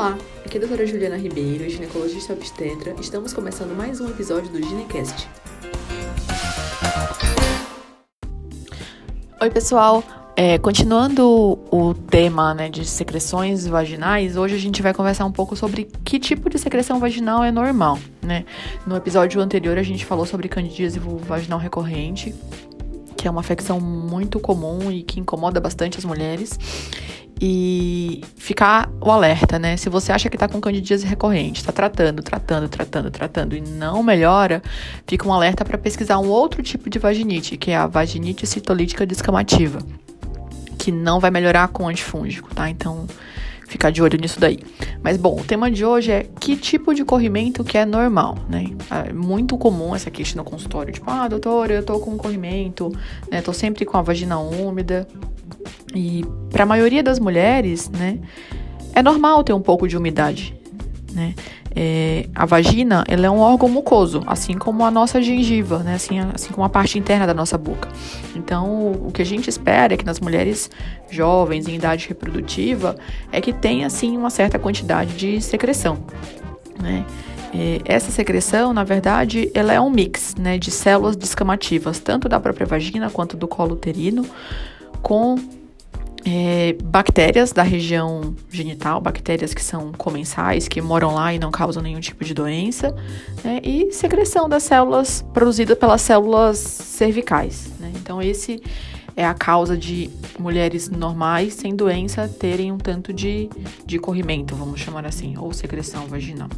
[0.00, 2.94] Olá, aqui é a doutora Juliana Ribeiro, ginecologista obstetra.
[2.98, 5.28] Estamos começando mais um episódio do Ginecast.
[9.42, 10.02] Oi, pessoal.
[10.34, 15.54] É, continuando o tema né, de secreções vaginais, hoje a gente vai conversar um pouco
[15.54, 17.98] sobre que tipo de secreção vaginal é normal.
[18.22, 18.46] Né?
[18.86, 22.34] No episódio anterior a gente falou sobre candidíase vaginal recorrente,
[23.18, 26.58] que é uma afecção muito comum e que incomoda bastante as mulheres
[27.40, 29.76] e ficar o alerta, né?
[29.76, 34.02] Se você acha que tá com candidíase recorrente, tá tratando, tratando, tratando, tratando e não
[34.02, 34.62] melhora,
[35.06, 39.06] fica um alerta para pesquisar um outro tipo de vaginite, que é a vaginite citolítica
[39.06, 39.78] descamativa,
[40.76, 42.68] que não vai melhorar com antifúngico, tá?
[42.68, 43.06] Então,
[43.70, 44.58] ficar de olho nisso daí.
[45.02, 48.66] Mas bom, o tema de hoje é que tipo de corrimento que é normal, né?
[49.06, 52.92] É muito comum essa queixa no consultório, tipo, ah, doutora, eu tô com corrimento,
[53.30, 53.40] né?
[53.40, 55.06] Tô sempre com a vagina úmida.
[55.94, 58.18] E para a maioria das mulheres, né,
[58.94, 60.54] é normal ter um pouco de umidade,
[61.12, 61.34] né?
[61.74, 65.94] É, a vagina, ela é um órgão mucoso, assim como a nossa gengiva, né?
[65.94, 67.88] Assim, assim como a parte interna da nossa boca.
[68.34, 70.68] Então, o que a gente espera é que nas mulheres
[71.08, 72.96] jovens em idade reprodutiva
[73.30, 75.98] é que tenha, assim, uma certa quantidade de secreção,
[76.82, 77.04] né?
[77.54, 82.38] É, essa secreção, na verdade, ela é um mix, né, de células descamativas, tanto da
[82.38, 84.24] própria vagina quanto do colo uterino,
[85.02, 85.36] com
[86.24, 91.82] é, bactérias da região genital, bactérias que são comensais, que moram lá e não causam
[91.82, 92.94] nenhum tipo de doença,
[93.42, 97.70] né, e secreção das células produzida pelas células cervicais.
[97.78, 97.92] Né?
[97.96, 98.62] Então, esse
[99.16, 103.48] é a causa de mulheres normais sem doença terem um tanto de,
[103.84, 106.48] de corrimento, vamos chamar assim, ou secreção vaginal.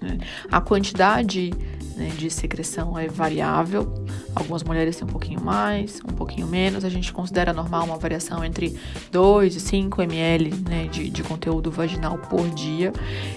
[0.00, 0.18] Né?
[0.50, 1.52] A quantidade
[1.96, 4.01] né, de secreção é variável.
[4.34, 6.84] Algumas mulheres têm um pouquinho mais, um pouquinho menos.
[6.84, 8.78] A gente considera normal uma variação entre
[9.10, 12.92] 2 e 5 ml né, de, de conteúdo vaginal por dia.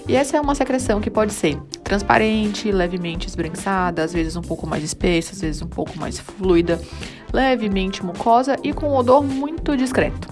[0.07, 4.65] E essa é uma secreção que pode ser transparente, levemente esbranquiçada, às vezes um pouco
[4.65, 6.81] mais espessa, às vezes um pouco mais fluida,
[7.33, 10.29] levemente mucosa e com um odor muito discreto.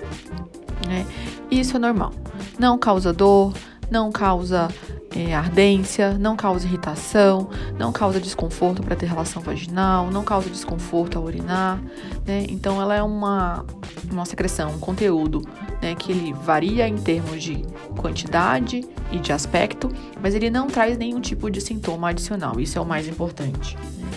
[0.87, 1.05] Né?
[1.51, 2.13] Isso é normal.
[2.57, 3.53] Não causa dor,
[3.91, 4.69] não causa
[5.15, 11.17] é, ardência, não causa irritação, não causa desconforto para ter relação vaginal, não causa desconforto
[11.17, 11.81] ao urinar,
[12.25, 12.45] né?
[12.49, 13.65] Então ela é uma,
[14.11, 15.41] uma secreção, um conteúdo
[15.81, 17.63] né, que ele varia em termos de
[17.97, 19.91] quantidade e de aspecto,
[20.21, 23.77] mas ele não traz nenhum tipo de sintoma adicional, isso é o mais importante.
[23.77, 24.09] Né?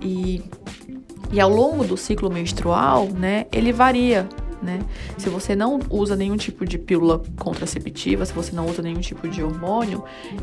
[0.00, 0.42] E,
[1.32, 4.28] e ao longo do ciclo menstrual, né, ele varia
[4.64, 4.80] né?
[5.18, 9.28] Se você não usa nenhum tipo de pílula contraceptiva, se você não usa nenhum tipo
[9.28, 10.02] de hormônio,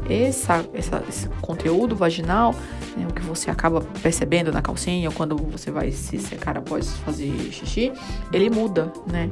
[0.10, 2.54] essa, essa esse conteúdo vaginal,
[2.96, 6.92] né, o que você acaba percebendo na calcinha ou quando você vai se secar após
[6.98, 7.92] fazer xixi,
[8.32, 9.30] ele muda, né?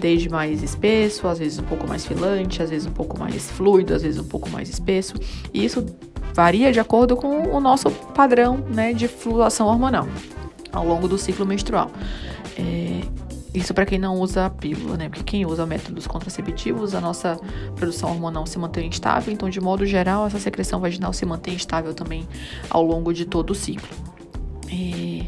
[0.00, 3.94] Desde mais espesso, às vezes um pouco mais filante, às vezes um pouco mais fluido,
[3.94, 5.14] às vezes um pouco mais espesso.
[5.54, 5.86] E isso
[6.34, 10.08] varia de acordo com o nosso padrão, né, de flutuação hormonal
[10.72, 11.90] ao longo do ciclo menstrual.
[12.58, 13.00] É,
[13.54, 15.08] isso para quem não usa a pílula, né?
[15.08, 17.38] Porque quem usa métodos contraceptivos, a nossa
[17.76, 21.92] produção hormonal se mantém estável, então, de modo geral, essa secreção vaginal se mantém estável
[21.92, 22.26] também
[22.70, 23.88] ao longo de todo o ciclo.
[24.68, 25.26] É...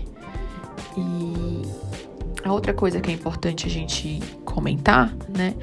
[0.96, 1.62] E
[2.44, 5.54] a outra coisa que é importante a gente comentar, né,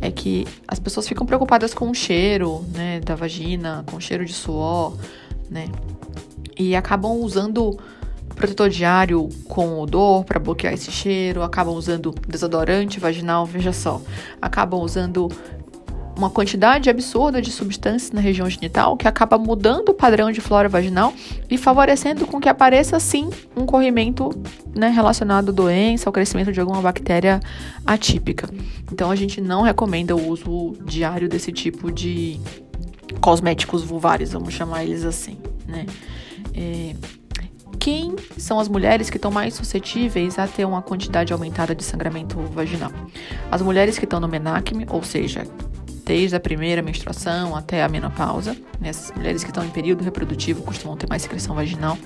[0.00, 4.24] é que as pessoas ficam preocupadas com o cheiro, né, da vagina, com o cheiro
[4.24, 4.96] de suor,
[5.48, 5.68] né,
[6.58, 7.78] e acabam usando
[8.40, 14.00] protetor diário com odor para bloquear esse cheiro, acabam usando desodorante vaginal, veja só,
[14.40, 15.28] acabam usando
[16.16, 20.70] uma quantidade absurda de substâncias na região genital que acaba mudando o padrão de flora
[20.70, 21.12] vaginal
[21.50, 24.30] e favorecendo com que apareça sim um corrimento
[24.74, 27.40] né, relacionado à doença, ao crescimento de alguma bactéria
[27.86, 28.48] atípica.
[28.90, 32.40] Então a gente não recomenda o uso diário desse tipo de
[33.20, 35.84] cosméticos vulvares, vamos chamar eles assim, né?
[36.54, 36.94] É,
[37.78, 42.38] quem são as mulheres que estão mais suscetíveis a ter uma quantidade aumentada de sangramento
[42.54, 42.92] vaginal?
[43.50, 45.46] As mulheres que estão no menacme, ou seja,
[46.04, 48.54] desde a primeira menstruação até a menopausa.
[48.80, 48.88] Né?
[48.88, 51.96] Essas mulheres que estão em período reprodutivo costumam ter mais secreção vaginal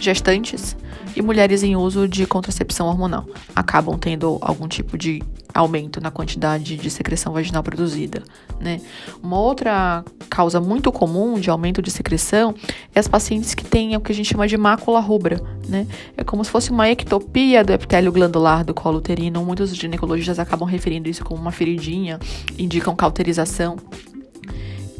[0.00, 0.76] gestantes
[1.14, 6.76] e mulheres em uso de contracepção hormonal acabam tendo algum tipo de aumento na quantidade
[6.76, 8.22] de secreção vaginal produzida,
[8.60, 8.80] né?
[9.22, 12.54] Uma outra causa muito comum de aumento de secreção
[12.94, 15.86] é as pacientes que têm o que a gente chama de mácula rubra, né?
[16.16, 19.44] É como se fosse uma ectopia do epitélio glandular do colo uterino.
[19.44, 22.18] Muitos ginecologistas acabam referindo isso como uma feridinha,
[22.56, 23.76] indicam cauterização.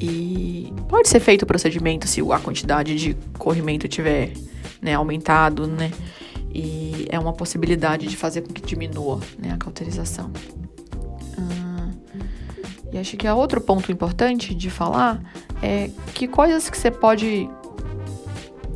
[0.00, 4.32] E pode ser feito o procedimento se a quantidade de corrimento tiver
[4.80, 5.90] né, aumentado, né?
[6.52, 10.30] E é uma possibilidade de fazer com que diminua né, a cauterização.
[12.92, 15.20] E acho que é outro ponto importante de falar
[15.62, 17.48] é que coisas que você pode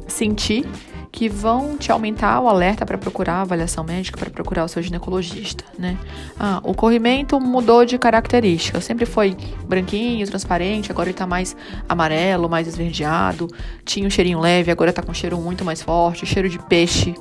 [0.06, 0.66] sentir
[1.14, 4.82] que vão te aumentar o alerta para procurar a avaliação médica, para procurar o seu
[4.82, 5.96] ginecologista, né?
[6.36, 8.80] Ah, o corrimento mudou de característica.
[8.80, 11.56] Sempre foi branquinho, transparente, agora ele tá mais
[11.88, 13.46] amarelo, mais esverdeado.
[13.84, 16.26] Tinha um cheirinho leve, agora tá com um cheiro muito mais forte.
[16.26, 17.14] Cheiro de peixe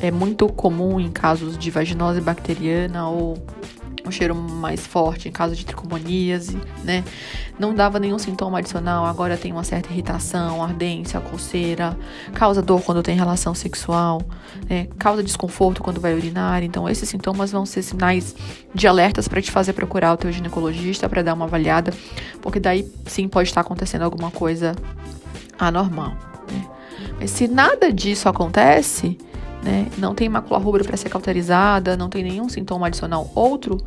[0.00, 3.38] é muito comum em casos de vaginose bacteriana ou
[4.06, 7.04] um cheiro mais forte em caso de tricomoníase, né?
[7.58, 11.96] Não dava nenhum sintoma adicional, agora tem uma certa irritação, ardência, coceira,
[12.34, 14.22] causa dor quando tem relação sexual,
[14.68, 14.88] né?
[14.98, 16.62] causa desconforto quando vai urinar.
[16.62, 18.36] Então, esses sintomas vão ser sinais
[18.74, 21.92] de alertas para te fazer procurar o teu ginecologista para dar uma avaliada,
[22.42, 24.76] porque daí sim pode estar acontecendo alguma coisa
[25.58, 26.16] anormal.
[26.50, 26.66] Né?
[27.18, 29.16] Mas se nada disso acontece,
[29.66, 33.78] né, não tem mácula rubra para ser cauterizada, não tem nenhum sintoma adicional outro,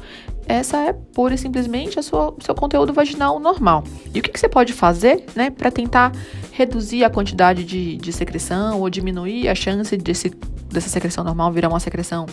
[0.45, 3.83] essa é pura e simplesmente a sua, seu conteúdo vaginal normal.
[4.13, 6.11] E o que, que você pode fazer né, para tentar
[6.51, 10.29] reduzir a quantidade de, de secreção ou diminuir a chance desse,
[10.69, 12.25] dessa secreção normal virar uma secreção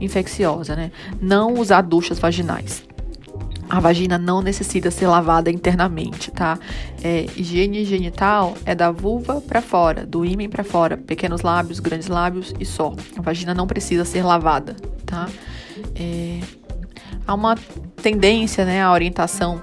[0.00, 0.76] infecciosa?
[0.76, 0.92] Né?
[1.20, 2.84] Não usar duchas vaginais.
[3.72, 6.58] A vagina não necessita ser lavada internamente, tá?
[7.02, 12.06] É, higiene genital é da vulva para fora, do ímen para fora, pequenos lábios, grandes
[12.06, 12.94] lábios e só.
[13.16, 14.76] A vagina não precisa ser lavada,
[15.06, 15.26] tá?
[15.94, 16.40] É,
[17.26, 17.56] há uma
[18.02, 19.58] tendência, né, a orientação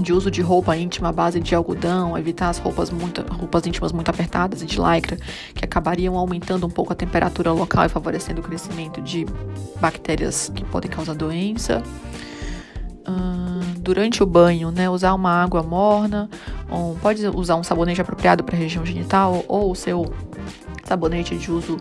[0.00, 3.92] de uso de roupa íntima à base de algodão, evitar as roupas, muito, roupas íntimas
[3.92, 5.18] muito apertadas e de lycra,
[5.54, 9.26] que acabariam aumentando um pouco a temperatura local e favorecendo o crescimento de
[9.82, 11.82] bactérias que podem causar doença
[13.78, 16.28] durante o banho, né, usar uma água morna,
[16.70, 20.12] ou pode usar um sabonete apropriado para a região genital ou o seu
[20.84, 21.76] sabonete de uso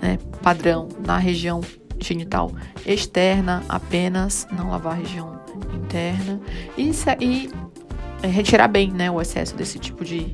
[0.00, 1.60] né, padrão na região
[1.98, 2.52] genital
[2.84, 5.40] externa apenas, não lavar a região
[5.74, 6.40] interna
[6.76, 6.90] e,
[7.20, 7.50] e
[8.22, 10.32] é, retirar bem né, o excesso desse tipo de,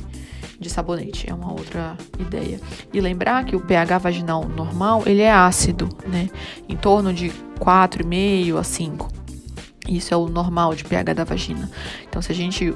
[0.58, 2.60] de sabonete, é uma outra ideia.
[2.92, 6.28] E lembrar que o pH vaginal normal, ele é ácido, né,
[6.68, 7.30] em torno de
[7.60, 9.21] 4,5 a 5.
[9.88, 11.68] Isso é o normal de pH da vagina.
[12.08, 12.74] Então, se a gente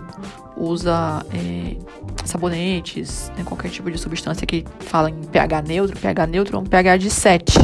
[0.56, 1.76] usa é,
[2.24, 6.64] sabonetes, né, qualquer tipo de substância que fala em pH neutro, pH neutro é um
[6.64, 7.58] pH de 7.